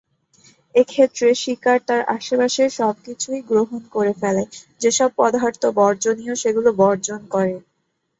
[0.75, 4.43] এক্ষেত্রে শিকার তার আশপাশের সবকিছুই গ্রহণ করে ফেলে,
[4.81, 7.55] যেসব পদার্থ বর্জনীয় সেগুলো বর্জন করে।